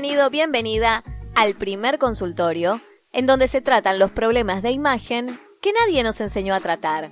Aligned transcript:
Bienvenido, 0.00 0.30
bienvenida 0.30 1.02
al 1.34 1.56
primer 1.56 1.98
consultorio, 1.98 2.80
en 3.10 3.26
donde 3.26 3.48
se 3.48 3.60
tratan 3.60 3.98
los 3.98 4.12
problemas 4.12 4.62
de 4.62 4.70
imagen 4.70 5.40
que 5.60 5.72
nadie 5.72 6.04
nos 6.04 6.20
enseñó 6.20 6.54
a 6.54 6.60
tratar. 6.60 7.10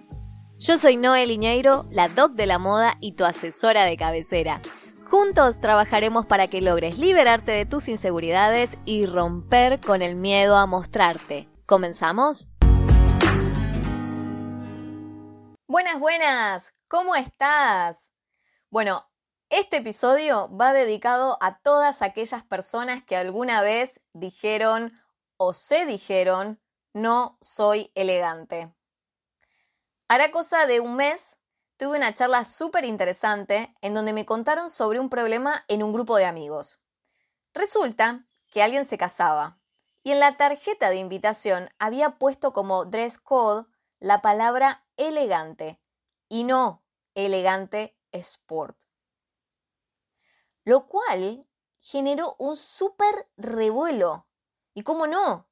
Yo 0.56 0.78
soy 0.78 0.96
Noel 0.96 1.32
Iñeiro, 1.32 1.88
la 1.90 2.08
doc 2.08 2.34
de 2.34 2.46
la 2.46 2.60
moda 2.60 2.96
y 3.00 3.16
tu 3.16 3.24
asesora 3.24 3.86
de 3.86 3.96
cabecera. 3.96 4.60
Juntos 5.10 5.60
trabajaremos 5.60 6.26
para 6.26 6.46
que 6.46 6.60
logres 6.60 6.96
liberarte 6.96 7.50
de 7.50 7.66
tus 7.66 7.88
inseguridades 7.88 8.78
y 8.84 9.06
romper 9.06 9.80
con 9.80 10.00
el 10.00 10.14
miedo 10.14 10.56
a 10.56 10.66
mostrarte. 10.66 11.48
¿Comenzamos? 11.66 12.50
Buenas, 15.66 15.98
buenas, 15.98 16.72
¿cómo 16.86 17.16
estás? 17.16 18.12
Bueno, 18.70 19.04
este 19.56 19.78
episodio 19.78 20.54
va 20.54 20.74
dedicado 20.74 21.38
a 21.40 21.60
todas 21.60 22.02
aquellas 22.02 22.44
personas 22.44 23.02
que 23.02 23.16
alguna 23.16 23.62
vez 23.62 24.02
dijeron 24.12 24.92
o 25.38 25.54
se 25.54 25.86
dijeron 25.86 26.60
no 26.92 27.38
soy 27.40 27.90
elegante. 27.94 28.70
Hará 30.08 30.30
cosa 30.30 30.66
de 30.66 30.80
un 30.80 30.94
mes 30.96 31.40
tuve 31.78 31.96
una 31.96 32.12
charla 32.12 32.44
súper 32.44 32.84
interesante 32.84 33.74
en 33.80 33.94
donde 33.94 34.12
me 34.12 34.26
contaron 34.26 34.68
sobre 34.68 35.00
un 35.00 35.08
problema 35.08 35.64
en 35.68 35.82
un 35.82 35.94
grupo 35.94 36.18
de 36.18 36.26
amigos. 36.26 36.82
Resulta 37.54 38.26
que 38.52 38.62
alguien 38.62 38.84
se 38.84 38.98
casaba 38.98 39.58
y 40.02 40.10
en 40.10 40.20
la 40.20 40.36
tarjeta 40.36 40.90
de 40.90 40.96
invitación 40.96 41.70
había 41.78 42.18
puesto 42.18 42.52
como 42.52 42.84
dress 42.84 43.16
code 43.16 43.64
la 44.00 44.20
palabra 44.20 44.84
elegante 44.98 45.80
y 46.28 46.44
no 46.44 46.84
elegante 47.14 47.96
sport 48.12 48.76
lo 50.66 50.88
cual 50.88 51.46
generó 51.80 52.34
un 52.40 52.56
súper 52.56 53.30
revuelo. 53.36 54.26
¿Y 54.74 54.82
cómo 54.82 55.06
no? 55.06 55.48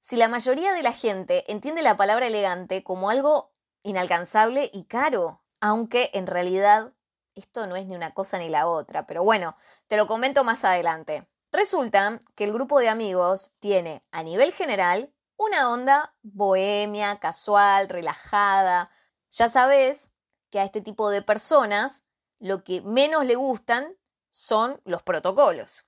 Si 0.00 0.16
la 0.16 0.28
mayoría 0.28 0.74
de 0.74 0.82
la 0.82 0.92
gente 0.92 1.50
entiende 1.50 1.80
la 1.80 1.96
palabra 1.96 2.26
elegante 2.26 2.84
como 2.84 3.08
algo 3.08 3.54
inalcanzable 3.82 4.70
y 4.72 4.84
caro, 4.84 5.42
aunque 5.60 6.10
en 6.12 6.26
realidad 6.26 6.92
esto 7.34 7.66
no 7.66 7.74
es 7.74 7.86
ni 7.86 7.96
una 7.96 8.12
cosa 8.12 8.38
ni 8.38 8.50
la 8.50 8.68
otra, 8.68 9.06
pero 9.06 9.24
bueno, 9.24 9.56
te 9.86 9.96
lo 9.96 10.06
comento 10.06 10.44
más 10.44 10.62
adelante. 10.62 11.26
Resulta 11.50 12.20
que 12.34 12.44
el 12.44 12.52
grupo 12.52 12.80
de 12.80 12.90
amigos 12.90 13.52
tiene 13.60 14.04
a 14.10 14.22
nivel 14.22 14.52
general 14.52 15.10
una 15.38 15.70
onda 15.70 16.14
bohemia, 16.20 17.18
casual, 17.18 17.88
relajada. 17.88 18.90
Ya 19.30 19.48
sabes 19.48 20.10
que 20.50 20.60
a 20.60 20.64
este 20.64 20.82
tipo 20.82 21.08
de 21.08 21.22
personas 21.22 22.04
lo 22.38 22.62
que 22.62 22.82
menos 22.82 23.24
le 23.24 23.36
gustan 23.36 23.96
son 24.30 24.80
los 24.84 25.02
protocolos. 25.02 25.84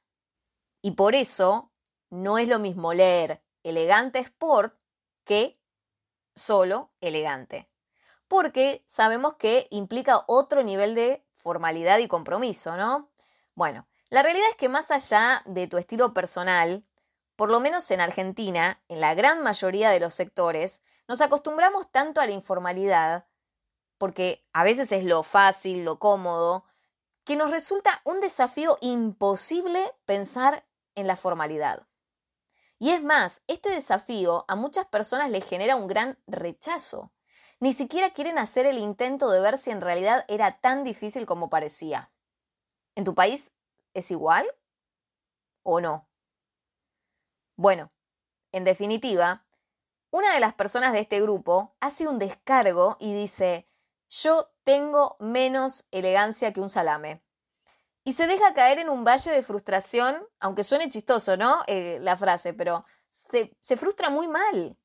Y 0.82 0.92
por 0.92 1.14
eso 1.14 1.72
no 2.10 2.38
es 2.38 2.48
lo 2.48 2.58
mismo 2.58 2.92
leer 2.92 3.42
elegante 3.62 4.18
sport 4.18 4.76
que 5.24 5.58
solo 6.34 6.92
elegante. 7.00 7.70
Porque 8.28 8.82
sabemos 8.86 9.34
que 9.34 9.68
implica 9.70 10.24
otro 10.26 10.62
nivel 10.62 10.94
de 10.94 11.24
formalidad 11.36 11.98
y 11.98 12.08
compromiso, 12.08 12.76
¿no? 12.76 13.10
Bueno, 13.54 13.86
la 14.10 14.22
realidad 14.22 14.48
es 14.50 14.56
que 14.56 14.68
más 14.68 14.90
allá 14.90 15.42
de 15.46 15.66
tu 15.66 15.78
estilo 15.78 16.12
personal, 16.14 16.84
por 17.36 17.50
lo 17.50 17.60
menos 17.60 17.90
en 17.90 18.00
Argentina, 18.00 18.82
en 18.88 19.00
la 19.00 19.14
gran 19.14 19.42
mayoría 19.42 19.90
de 19.90 20.00
los 20.00 20.14
sectores, 20.14 20.82
nos 21.08 21.20
acostumbramos 21.20 21.90
tanto 21.90 22.20
a 22.20 22.26
la 22.26 22.32
informalidad, 22.32 23.26
porque 23.98 24.46
a 24.52 24.64
veces 24.64 24.92
es 24.92 25.04
lo 25.04 25.22
fácil, 25.22 25.84
lo 25.84 25.98
cómodo, 25.98 26.64
que 27.24 27.36
nos 27.36 27.50
resulta 27.50 28.00
un 28.04 28.20
desafío 28.20 28.78
imposible 28.80 29.92
pensar 30.04 30.66
en 30.94 31.06
la 31.06 31.16
formalidad. 31.16 31.86
Y 32.78 32.90
es 32.90 33.02
más, 33.02 33.42
este 33.46 33.70
desafío 33.70 34.44
a 34.48 34.56
muchas 34.56 34.86
personas 34.86 35.30
les 35.30 35.44
genera 35.44 35.76
un 35.76 35.86
gran 35.86 36.18
rechazo. 36.26 37.12
Ni 37.60 37.72
siquiera 37.72 38.12
quieren 38.12 38.38
hacer 38.38 38.66
el 38.66 38.76
intento 38.78 39.30
de 39.30 39.40
ver 39.40 39.56
si 39.56 39.70
en 39.70 39.80
realidad 39.80 40.24
era 40.26 40.60
tan 40.60 40.82
difícil 40.82 41.26
como 41.26 41.48
parecía. 41.48 42.12
¿En 42.96 43.04
tu 43.04 43.14
país 43.14 43.52
es 43.94 44.10
igual 44.10 44.46
o 45.62 45.80
no? 45.80 46.08
Bueno, 47.56 47.92
en 48.50 48.64
definitiva, 48.64 49.46
una 50.10 50.34
de 50.34 50.40
las 50.40 50.54
personas 50.54 50.92
de 50.92 51.00
este 51.00 51.20
grupo 51.20 51.76
hace 51.78 52.08
un 52.08 52.18
descargo 52.18 52.96
y 52.98 53.14
dice, 53.14 53.68
yo 54.08 54.51
tengo 54.64 55.16
menos 55.20 55.86
elegancia 55.90 56.52
que 56.52 56.60
un 56.60 56.70
salame. 56.70 57.22
Y 58.04 58.14
se 58.14 58.26
deja 58.26 58.54
caer 58.54 58.78
en 58.78 58.88
un 58.88 59.04
valle 59.04 59.30
de 59.30 59.42
frustración, 59.42 60.26
aunque 60.40 60.64
suene 60.64 60.88
chistoso, 60.88 61.36
¿no? 61.36 61.62
Eh, 61.66 61.98
la 62.00 62.16
frase, 62.16 62.52
pero 62.52 62.84
se, 63.10 63.56
se 63.60 63.76
frustra 63.76 64.10
muy 64.10 64.26
mal. 64.26 64.76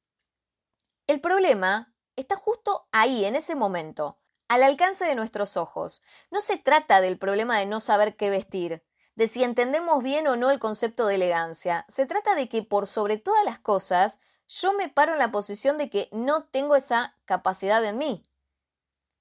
El 1.08 1.22
problema 1.22 1.94
está 2.16 2.36
justo 2.36 2.88
ahí, 2.92 3.26
en 3.26 3.36
ese 3.36 3.56
momento, 3.56 4.20
al 4.48 4.64
alcance 4.64 5.06
de 5.06 5.16
nuestros 5.16 5.58
ojos. 5.58 6.02
No 6.30 6.42
se 6.42 6.58
trata 6.58 7.02
del 7.02 7.18
problema 7.18 7.58
de 7.58 7.66
no 7.66 7.80
saber 7.80 8.16
qué 8.16 8.30
vestir, 8.30 8.84
de 9.16 9.28
si 9.28 9.44
entendemos 9.44 10.04
bien 10.04 10.28
o 10.28 10.36
no 10.36 10.52
el 10.52 10.60
concepto 10.60 11.08
de 11.08 11.16
elegancia. 11.16 11.86
Se 11.90 12.06
trata 12.06 12.36
de 12.36 12.50
que 12.50 12.62
por 12.62 12.86
sobre 12.86 13.18
todas 13.18 13.44
las 13.46 13.58
cosas, 13.58 14.20
yo 14.48 14.74
me 14.74 14.90
paro 14.90 15.14
en 15.14 15.20
la 15.20 15.32
posición 15.32 15.78
de 15.78 15.90
que 15.90 16.08
no 16.12 16.46
tengo 16.46 16.76
esa 16.76 17.18
capacidad 17.26 17.84
en 17.84 17.98
mí. 17.98 18.27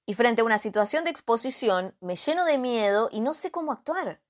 Y 0.09 0.13
frente 0.13 0.41
a 0.41 0.45
una 0.45 0.57
situación 0.57 1.03
de 1.03 1.11
exposición 1.11 1.93
me 1.99 2.15
lleno 2.15 2.45
de 2.45 2.57
miedo 2.57 3.09
y 3.11 3.19
no 3.19 3.33
sé 3.33 3.51
cómo 3.51 3.73
actuar. 3.73 4.21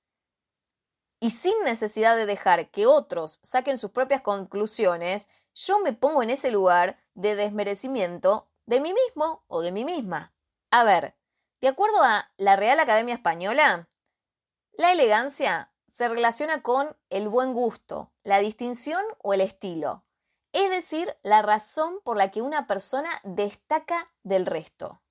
Y 1.20 1.30
sin 1.30 1.54
necesidad 1.64 2.16
de 2.16 2.26
dejar 2.26 2.72
que 2.72 2.88
otros 2.88 3.40
saquen 3.44 3.78
sus 3.78 3.92
propias 3.92 4.22
conclusiones, 4.22 5.30
yo 5.54 5.80
me 5.80 5.94
pongo 5.94 6.24
en 6.24 6.32
ese 6.32 6.50
lugar 6.50 6.98
de 7.14 7.36
desmerecimiento 7.36 8.50
de 8.66 8.82
mí 8.82 8.92
mismo 8.92 9.44
o 9.46 9.62
de 9.62 9.72
mí 9.72 9.86
misma. 9.86 10.34
A 10.72 10.84
ver, 10.84 11.16
de 11.62 11.68
acuerdo 11.68 12.02
a 12.02 12.32
la 12.38 12.56
Real 12.56 12.80
Academia 12.80 13.14
Española, 13.14 13.88
la 14.74 14.92
elegancia 14.92 15.72
se 15.88 16.10
relaciona 16.10 16.64
con 16.64 16.98
el 17.12 17.30
buen 17.30 17.54
gusto, 17.54 18.12
la 18.24 18.40
distinción 18.40 19.04
o 19.20 19.32
el 19.36 19.42
estilo, 19.42 20.04
es 20.54 20.72
decir, 20.72 21.16
la 21.22 21.44
razón 21.44 22.00
por 22.04 22.18
la 22.18 22.32
que 22.32 22.42
una 22.42 22.66
persona 22.66 23.12
destaca 23.24 24.12
del 24.24 24.48
resto 24.48 25.02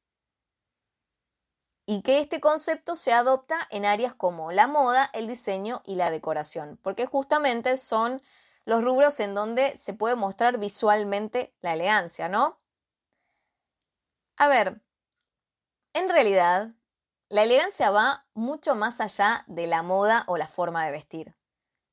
y 1.87 2.03
que 2.03 2.19
este 2.19 2.41
concepto 2.41 2.97
se 2.97 3.13
adopta 3.13 3.57
en 3.71 3.85
áreas 3.85 4.13
como 4.13 4.51
la 4.51 4.67
moda, 4.67 5.09
el 5.15 5.29
diseño 5.29 5.83
y 5.87 5.95
la 5.95 6.11
decoración, 6.11 6.79
porque 6.83 7.07
justamente 7.07 7.77
son 7.77 8.21
los 8.65 8.83
rubros 8.83 9.21
en 9.21 9.35
donde 9.35 9.79
se 9.79 9.95
puede 9.95 10.17
mostrar 10.17 10.59
visualmente 10.59 11.55
la 11.61 11.75
elegancia, 11.75 12.29
¿no? 12.29 12.61
A 14.37 14.49
ver, 14.49 14.83
en 15.95 16.09
realidad, 16.09 16.73
la 17.29 17.45
elegancia 17.45 17.91
va 17.91 18.27
mucho 18.35 18.75
más 18.75 19.01
allá 19.01 19.45
de 19.47 19.69
la 19.69 19.83
moda 19.83 20.25
o 20.27 20.37
la 20.37 20.49
forma 20.49 20.85
de 20.85 20.93
vestir. 20.93 21.37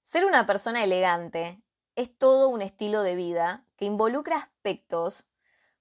Ser 0.04 0.26
una 0.26 0.48
persona 0.48 0.84
elegante 0.84 1.64
es 1.96 2.18
todo 2.18 2.50
un 2.50 2.64
estilo 2.64 3.04
de 3.04 3.16
vida 3.16 3.66
que 3.78 3.86
involucra 3.86 4.38
aspectos 4.38 5.26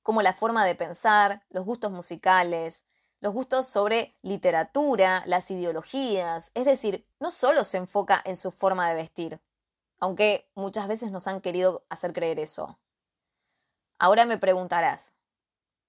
como 0.03 0.21
la 0.21 0.35
forma 0.35 0.65
de 0.67 0.75
pensar, 0.75 1.45
los 1.49 1.65
gustos 1.65 1.91
musicales, 1.91 2.85
los 3.23 3.33
gustos 3.33 3.69
sobre 3.69 4.17
literatura, 4.23 5.23
las 5.27 5.49
ideologías, 5.53 6.51
es 6.55 6.65
decir, 6.65 7.07
no 7.21 7.31
solo 7.31 7.63
se 7.63 7.79
enfoca 7.79 8.21
en 8.25 8.35
su 8.35 8.51
forma 8.51 8.89
de 8.89 8.97
vestir, 8.97 9.41
aunque 10.01 10.51
muchas 10.57 10.89
veces 10.89 11.13
nos 11.13 11.29
han 11.29 11.41
querido 11.41 11.87
hacer 11.89 12.13
creer 12.13 12.41
eso. 12.41 12.81
Ahora 14.01 14.27
me 14.27 14.39
preguntarás, 14.39 15.15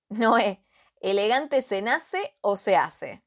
Noé, 0.09 0.63
¿elegante 1.01 1.63
se 1.63 1.81
nace 1.81 2.37
o 2.41 2.55
se 2.55 2.75
hace? 2.75 3.23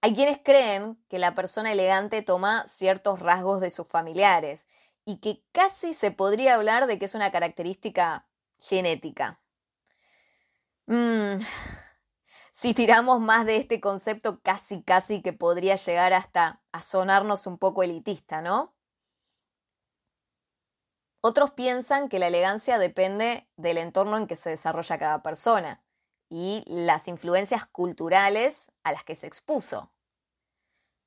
Hay 0.00 0.14
quienes 0.14 0.38
creen 0.42 0.98
que 1.10 1.18
la 1.18 1.34
persona 1.34 1.72
elegante 1.72 2.22
toma 2.22 2.66
ciertos 2.68 3.20
rasgos 3.20 3.60
de 3.60 3.68
sus 3.68 3.86
familiares 3.86 4.66
y 5.04 5.20
que 5.20 5.44
casi 5.52 5.92
se 5.92 6.10
podría 6.10 6.54
hablar 6.54 6.86
de 6.86 6.98
que 6.98 7.04
es 7.04 7.14
una 7.14 7.30
característica 7.30 8.26
genética. 8.58 9.42
Mmm, 10.86 11.42
si 12.54 12.72
tiramos 12.72 13.20
más 13.20 13.46
de 13.46 13.56
este 13.56 13.80
concepto, 13.80 14.40
casi, 14.40 14.80
casi 14.82 15.22
que 15.22 15.32
podría 15.32 15.74
llegar 15.74 16.12
hasta 16.12 16.62
a 16.70 16.82
sonarnos 16.82 17.48
un 17.48 17.58
poco 17.58 17.82
elitista, 17.82 18.42
¿no? 18.42 18.72
Otros 21.20 21.50
piensan 21.50 22.08
que 22.08 22.20
la 22.20 22.28
elegancia 22.28 22.78
depende 22.78 23.48
del 23.56 23.78
entorno 23.78 24.16
en 24.18 24.28
que 24.28 24.36
se 24.36 24.50
desarrolla 24.50 24.98
cada 24.98 25.22
persona 25.22 25.82
y 26.30 26.62
las 26.68 27.08
influencias 27.08 27.66
culturales 27.66 28.70
a 28.84 28.92
las 28.92 29.02
que 29.02 29.16
se 29.16 29.26
expuso. 29.26 29.90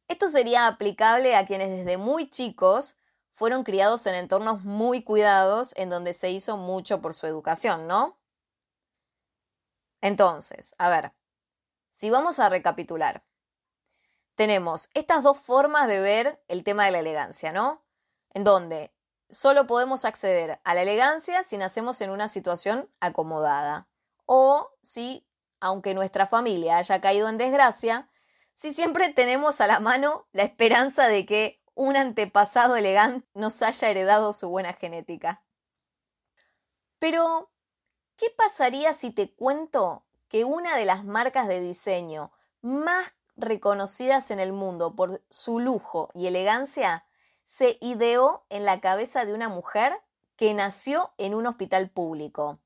Esto 0.09 0.27
sería 0.27 0.67
aplicable 0.67 1.37
a 1.37 1.45
quienes 1.45 1.69
desde 1.69 1.97
muy 1.97 2.29
chicos 2.29 2.97
fueron 3.31 3.63
criados 3.63 4.05
en 4.05 4.15
entornos 4.15 4.65
muy 4.65 5.01
cuidados 5.01 5.73
en 5.77 5.89
donde 5.89 6.11
se 6.11 6.29
hizo 6.29 6.57
mucho 6.57 7.01
por 7.01 7.13
su 7.13 7.25
educación, 7.25 7.87
¿no? 7.87 8.19
Entonces, 10.01 10.75
a 10.77 10.89
ver, 10.89 11.13
si 11.97 12.09
vamos 12.09 12.39
a 12.39 12.47
recapitular, 12.47 13.25
tenemos 14.35 14.89
estas 14.93 15.23
dos 15.23 15.37
formas 15.37 15.87
de 15.87 15.99
ver 15.99 16.43
el 16.47 16.63
tema 16.63 16.85
de 16.85 16.91
la 16.91 16.99
elegancia, 16.99 17.51
¿no? 17.51 17.83
en 18.37 18.43
donde 18.43 18.93
solo 19.29 19.65
podemos 19.67 20.05
acceder 20.05 20.61
a 20.63 20.73
la 20.75 20.83
elegancia 20.83 21.41
si 21.41 21.57
nacemos 21.57 22.01
en 22.01 22.11
una 22.11 22.27
situación 22.27 22.89
acomodada 22.99 23.87
o 24.27 24.69
si, 24.81 25.27
aunque 25.59 25.93
nuestra 25.93 26.27
familia 26.27 26.77
haya 26.77 27.01
caído 27.01 27.29
en 27.29 27.37
desgracia, 27.37 28.09
si 28.53 28.75
siempre 28.75 29.11
tenemos 29.11 29.59
a 29.59 29.65
la 29.65 29.79
mano 29.79 30.27
la 30.33 30.43
esperanza 30.43 31.07
de 31.07 31.25
que 31.25 31.63
un 31.73 31.95
antepasado 31.95 32.75
elegante 32.75 33.27
nos 33.33 33.61
haya 33.61 33.89
heredado 33.89 34.33
su 34.33 34.49
buena 34.49 34.73
genética. 34.73 35.43
Pero, 36.99 37.51
¿qué 38.15 38.27
pasaría 38.35 38.93
si 38.93 39.11
te 39.11 39.33
cuento 39.33 40.06
que 40.29 40.43
una 40.43 40.75
de 40.75 40.85
las 40.85 41.05
marcas 41.05 41.47
de 41.47 41.61
diseño 41.61 42.31
más 42.61 43.13
reconocidas 43.35 44.31
en 44.31 44.39
el 44.39 44.51
mundo 44.51 44.95
por 44.95 45.21
su 45.29 45.59
lujo 45.59 46.09
y 46.13 46.27
elegancia 46.27 47.05
se 47.43 47.77
ideó 47.81 48.45
en 48.49 48.65
la 48.65 48.81
cabeza 48.81 49.23
de 49.25 49.33
una 49.33 49.47
mujer 49.47 49.97
que 50.35 50.53
nació 50.53 51.13
en 51.17 51.33
un 51.33 51.47
hospital 51.47 51.89
público, 51.89 52.59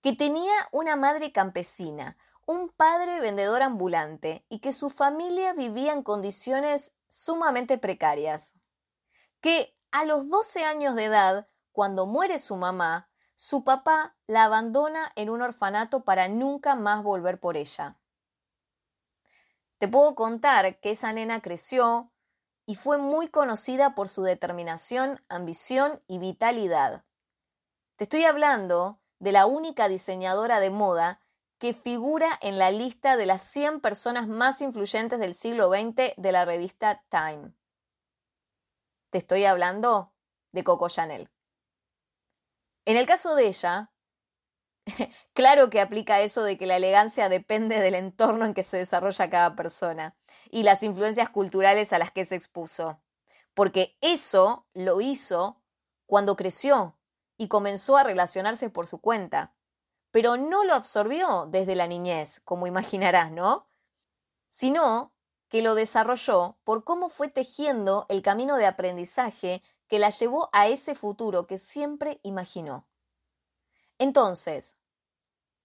que 0.00 0.14
tenía 0.14 0.52
una 0.70 0.96
madre 0.96 1.32
campesina, 1.32 2.16
un 2.46 2.68
padre 2.70 3.20
vendedor 3.20 3.62
ambulante 3.62 4.44
y 4.48 4.60
que 4.60 4.72
su 4.72 4.90
familia 4.90 5.52
vivía 5.54 5.92
en 5.92 6.02
condiciones 6.02 6.92
sumamente 7.08 7.78
precarias. 7.78 8.54
Que 9.40 9.76
a 9.90 10.04
los 10.04 10.28
12 10.28 10.64
años 10.64 10.94
de 10.94 11.04
edad, 11.04 11.46
cuando 11.72 12.06
muere 12.06 12.38
su 12.38 12.56
mamá, 12.56 13.10
su 13.42 13.64
papá 13.64 14.14
la 14.28 14.44
abandona 14.44 15.10
en 15.16 15.28
un 15.28 15.42
orfanato 15.42 16.04
para 16.04 16.28
nunca 16.28 16.76
más 16.76 17.02
volver 17.02 17.40
por 17.40 17.56
ella. 17.56 17.96
Te 19.78 19.88
puedo 19.88 20.14
contar 20.14 20.78
que 20.78 20.92
esa 20.92 21.12
nena 21.12 21.42
creció 21.42 22.12
y 22.66 22.76
fue 22.76 22.98
muy 22.98 23.26
conocida 23.26 23.96
por 23.96 24.08
su 24.08 24.22
determinación, 24.22 25.18
ambición 25.28 26.00
y 26.06 26.18
vitalidad. 26.18 27.02
Te 27.96 28.04
estoy 28.04 28.22
hablando 28.22 29.00
de 29.18 29.32
la 29.32 29.46
única 29.46 29.88
diseñadora 29.88 30.60
de 30.60 30.70
moda 30.70 31.20
que 31.58 31.74
figura 31.74 32.38
en 32.42 32.60
la 32.60 32.70
lista 32.70 33.16
de 33.16 33.26
las 33.26 33.42
100 33.42 33.80
personas 33.80 34.28
más 34.28 34.62
influyentes 34.62 35.18
del 35.18 35.34
siglo 35.34 35.68
XX 35.68 36.14
de 36.16 36.30
la 36.30 36.44
revista 36.44 37.02
Time. 37.08 37.52
Te 39.10 39.18
estoy 39.18 39.46
hablando 39.46 40.12
de 40.52 40.62
Coco 40.62 40.88
Chanel. 40.88 41.28
En 42.84 42.96
el 42.96 43.06
caso 43.06 43.34
de 43.34 43.46
ella, 43.46 43.92
claro 45.34 45.70
que 45.70 45.80
aplica 45.80 46.20
eso 46.20 46.42
de 46.42 46.58
que 46.58 46.66
la 46.66 46.76
elegancia 46.76 47.28
depende 47.28 47.78
del 47.78 47.94
entorno 47.94 48.44
en 48.44 48.54
que 48.54 48.62
se 48.62 48.76
desarrolla 48.76 49.30
cada 49.30 49.54
persona 49.54 50.16
y 50.50 50.64
las 50.64 50.82
influencias 50.82 51.30
culturales 51.30 51.92
a 51.92 51.98
las 51.98 52.10
que 52.10 52.24
se 52.24 52.34
expuso, 52.34 53.00
porque 53.54 53.96
eso 54.00 54.66
lo 54.74 55.00
hizo 55.00 55.62
cuando 56.06 56.36
creció 56.36 56.98
y 57.36 57.48
comenzó 57.48 57.96
a 57.96 58.04
relacionarse 58.04 58.70
por 58.70 58.86
su 58.86 59.00
cuenta, 59.00 59.54
pero 60.10 60.36
no 60.36 60.64
lo 60.64 60.74
absorbió 60.74 61.46
desde 61.50 61.76
la 61.76 61.86
niñez, 61.86 62.40
como 62.44 62.66
imaginarás, 62.66 63.30
¿no? 63.30 63.68
Sino 64.48 65.14
que 65.48 65.62
lo 65.62 65.74
desarrolló 65.74 66.58
por 66.64 66.84
cómo 66.84 67.08
fue 67.08 67.28
tejiendo 67.28 68.06
el 68.08 68.22
camino 68.22 68.56
de 68.56 68.66
aprendizaje 68.66 69.62
que 69.92 69.98
la 69.98 70.08
llevó 70.08 70.48
a 70.54 70.68
ese 70.68 70.94
futuro 70.94 71.46
que 71.46 71.58
siempre 71.58 72.18
imaginó. 72.22 72.88
Entonces, 73.98 74.78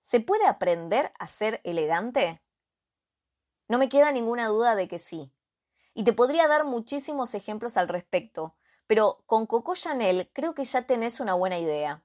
¿se 0.01 0.19
puede 0.19 0.45
aprender 0.45 1.13
a 1.17 1.29
ser 1.29 1.61
elegante? 1.63 2.43
No 3.69 3.77
me 3.77 3.87
queda 3.87 4.11
ninguna 4.11 4.47
duda 4.47 4.75
de 4.75 4.89
que 4.89 4.99
sí. 4.99 5.31
Y 5.93 6.03
te 6.03 6.11
podría 6.11 6.49
dar 6.49 6.65
muchísimos 6.65 7.35
ejemplos 7.35 7.77
al 7.77 7.87
respecto, 7.87 8.57
pero 8.85 9.23
con 9.27 9.45
Coco 9.45 9.75
Chanel 9.75 10.29
creo 10.33 10.53
que 10.53 10.65
ya 10.65 10.81
tenés 10.81 11.21
una 11.21 11.33
buena 11.33 11.57
idea. 11.57 12.03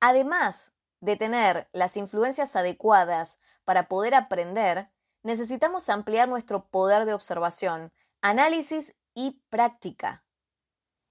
Además 0.00 0.72
de 1.00 1.16
tener 1.16 1.68
las 1.72 1.98
influencias 1.98 2.56
adecuadas 2.56 3.38
para 3.66 3.88
poder 3.88 4.14
aprender, 4.14 4.90
necesitamos 5.22 5.90
ampliar 5.90 6.30
nuestro 6.30 6.66
poder 6.70 7.04
de 7.04 7.12
observación, 7.12 7.92
análisis 8.22 8.94
y 9.14 9.42
práctica. 9.50 10.24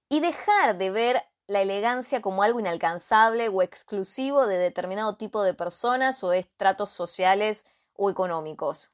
Y 0.08 0.20
dejar 0.20 0.78
de 0.78 0.90
ver 0.90 1.22
la 1.46 1.60
elegancia 1.60 2.22
como 2.22 2.42
algo 2.42 2.60
inalcanzable 2.60 3.48
o 3.48 3.62
exclusivo 3.62 4.46
de 4.46 4.58
determinado 4.58 5.16
tipo 5.16 5.42
de 5.42 5.54
personas 5.54 6.22
o 6.24 6.32
estratos 6.32 6.90
sociales 6.90 7.66
o 7.94 8.10
económicos. 8.10 8.92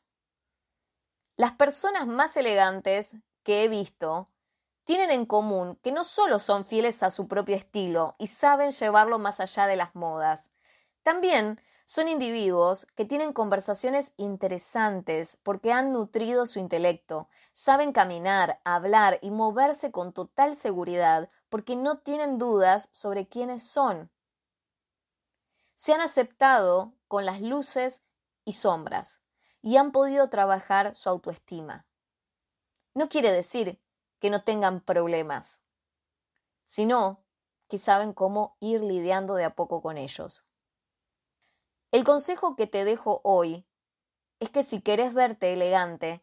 Las 1.37 1.53
personas 1.53 2.07
más 2.07 2.37
elegantes 2.37 3.17
que 3.45 3.65
he 3.65 3.69
visto 3.69 4.29
tienen 4.85 5.11
en 5.11 5.27
común 5.27 5.77
que 5.83 5.93
no 5.93 6.03
solo 6.03 6.39
son 6.39 6.65
fieles 6.65 7.03
a 7.03 7.11
su 7.11 7.29
propio 7.29 7.57
estilo 7.57 8.17
y 8.19 8.29
saben 8.29 8.71
llevarlo 8.71 9.19
más 9.19 9.39
allá 9.39 9.67
de 9.67 9.77
las 9.77 9.95
modas, 9.95 10.51
también 11.03 11.61
son 11.89 12.07
individuos 12.07 12.87
que 12.97 13.07
tienen 13.07 13.33
conversaciones 13.33 14.13
interesantes 14.19 15.39
porque 15.43 15.73
han 15.73 15.91
nutrido 15.91 16.45
su 16.45 16.59
intelecto, 16.59 17.31
saben 17.55 17.93
caminar, 17.93 18.61
hablar 18.63 19.19
y 19.23 19.31
moverse 19.31 19.91
con 19.91 20.13
total 20.13 20.55
seguridad 20.55 21.31
porque 21.49 21.77
no 21.77 22.01
tienen 22.01 22.37
dudas 22.37 22.91
sobre 22.93 23.27
quiénes 23.27 23.63
son. 23.63 24.11
Se 25.77 25.95
han 25.95 26.03
aceptado 26.03 26.93
con 27.07 27.25
las 27.25 27.41
luces 27.41 28.05
y 28.45 28.53
sombras 28.53 29.23
y 29.63 29.79
han 29.79 29.91
podido 29.91 30.29
trabajar 30.29 30.95
su 30.95 31.09
autoestima. 31.09 31.87
No 32.93 33.09
quiere 33.09 33.33
decir 33.33 33.81
que 34.19 34.29
no 34.29 34.45
tengan 34.45 34.83
problemas, 34.83 35.63
sino 36.67 37.25
que 37.67 37.79
saben 37.79 38.13
cómo 38.13 38.59
ir 38.61 38.83
lidiando 38.83 39.37
de 39.37 39.45
a 39.45 39.55
poco 39.55 39.81
con 39.81 39.97
ellos. 39.97 40.45
El 41.91 42.05
consejo 42.05 42.55
que 42.55 42.67
te 42.67 42.85
dejo 42.85 43.23
hoy 43.25 43.67
es 44.41 44.51
que 44.51 44.63
si 44.63 44.83
querés 44.83 45.15
verte 45.15 45.55
elegante, 45.55 46.23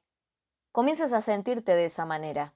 comiences 0.72 1.12
a 1.12 1.22
sentirte 1.22 1.76
de 1.76 1.86
esa 1.86 2.06
manera. 2.06 2.54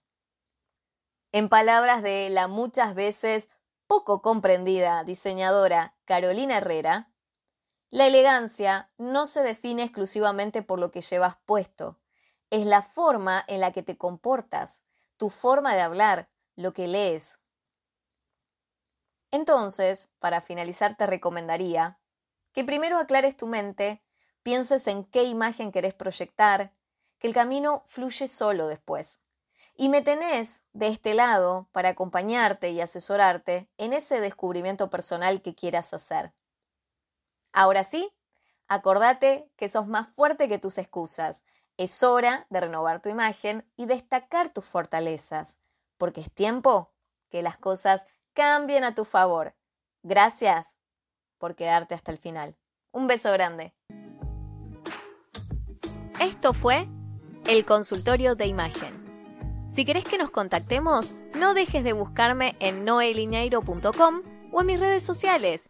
En 1.31 1.49
palabras 1.49 2.03
de 2.03 2.29
la 2.29 2.47
muchas 2.47 2.93
veces 2.93 3.49
poco 3.87 4.21
comprendida 4.21 5.03
diseñadora 5.03 5.95
Carolina 6.05 6.57
Herrera, 6.57 7.11
la 7.89 8.05
elegancia 8.05 8.91
no 8.99 9.25
se 9.25 9.41
define 9.41 9.83
exclusivamente 9.83 10.61
por 10.61 10.79
lo 10.79 10.91
que 10.91 11.01
llevas 11.01 11.37
puesto, 11.45 11.99
es 12.51 12.67
la 12.67 12.83
forma 12.83 13.43
en 13.47 13.59
la 13.59 13.71
que 13.71 13.81
te 13.81 13.97
comportas, 13.97 14.83
tu 15.17 15.31
forma 15.31 15.73
de 15.73 15.81
hablar, 15.81 16.29
lo 16.55 16.73
que 16.73 16.87
lees. 16.87 17.39
Entonces, 19.31 20.09
para 20.19 20.41
finalizar 20.41 20.95
te 20.95 21.07
recomendaría 21.07 21.98
que 22.59 22.65
primero 22.65 22.97
aclares 22.97 23.37
tu 23.37 23.47
mente, 23.47 24.03
pienses 24.43 24.85
en 24.87 25.05
qué 25.05 25.23
imagen 25.23 25.71
querés 25.71 25.93
proyectar, 25.93 26.73
que 27.17 27.29
el 27.29 27.33
camino 27.33 27.85
fluye 27.87 28.27
solo 28.27 28.67
después. 28.67 29.21
Y 29.77 29.87
me 29.87 30.01
tenés 30.01 30.61
de 30.73 30.89
este 30.89 31.13
lado 31.13 31.69
para 31.71 31.87
acompañarte 31.87 32.71
y 32.71 32.81
asesorarte 32.81 33.69
en 33.77 33.93
ese 33.93 34.19
descubrimiento 34.19 34.89
personal 34.89 35.41
que 35.41 35.55
quieras 35.55 35.93
hacer. 35.93 36.33
Ahora 37.53 37.85
sí, 37.85 38.13
acordate 38.67 39.49
que 39.55 39.69
sos 39.69 39.87
más 39.87 40.09
fuerte 40.09 40.49
que 40.49 40.59
tus 40.59 40.77
excusas. 40.79 41.45
Es 41.77 42.03
hora 42.03 42.45
de 42.49 42.59
renovar 42.59 43.01
tu 43.01 43.07
imagen 43.07 43.65
y 43.77 43.85
destacar 43.85 44.49
tus 44.49 44.65
fortalezas, 44.65 45.61
porque 45.97 46.19
es 46.19 46.29
tiempo 46.33 46.91
que 47.29 47.41
las 47.41 47.55
cosas 47.55 48.05
cambien 48.33 48.83
a 48.83 48.95
tu 48.95 49.05
favor. 49.05 49.55
Gracias 50.03 50.78
por 51.39 51.55
quedarte 51.55 51.95
hasta 51.95 52.11
el 52.11 52.19
final. 52.19 52.55
Un 52.91 53.07
beso 53.07 53.31
grande. 53.31 53.73
Esto 56.19 56.53
fue 56.53 56.87
el 57.47 57.65
consultorio 57.65 58.35
de 58.35 58.45
imagen. 58.45 58.93
Si 59.69 59.85
querés 59.85 60.03
que 60.03 60.17
nos 60.17 60.31
contactemos, 60.31 61.13
no 61.37 61.53
dejes 61.53 61.83
de 61.83 61.93
buscarme 61.93 62.55
en 62.59 62.85
noelineiro.com 62.85 64.21
o 64.51 64.61
en 64.61 64.67
mis 64.67 64.79
redes 64.79 65.03
sociales. 65.03 65.69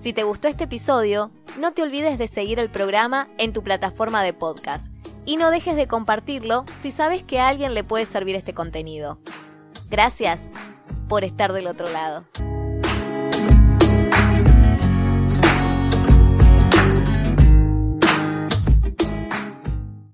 Si 0.00 0.12
te 0.12 0.22
gustó 0.22 0.48
este 0.48 0.64
episodio, 0.64 1.30
no 1.58 1.72
te 1.72 1.82
olvides 1.82 2.18
de 2.18 2.28
seguir 2.28 2.58
el 2.58 2.68
programa 2.68 3.28
en 3.38 3.52
tu 3.52 3.62
plataforma 3.62 4.22
de 4.22 4.32
podcast 4.32 4.92
y 5.24 5.36
no 5.36 5.50
dejes 5.50 5.76
de 5.76 5.88
compartirlo 5.88 6.64
si 6.80 6.90
sabes 6.90 7.22
que 7.22 7.40
a 7.40 7.48
alguien 7.48 7.74
le 7.74 7.84
puede 7.84 8.06
servir 8.06 8.36
este 8.36 8.54
contenido. 8.54 9.18
Gracias 9.88 10.50
por 11.08 11.24
estar 11.24 11.52
del 11.52 11.66
otro 11.66 11.90
lado. 11.90 12.24